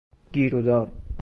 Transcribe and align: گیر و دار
گیر 0.33 0.53
و 0.55 0.61
دار 0.61 0.91